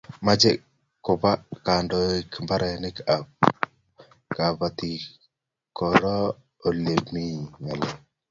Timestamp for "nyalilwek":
7.63-7.99